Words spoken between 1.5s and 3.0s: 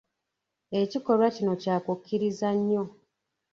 kya kukkiriza nnyo.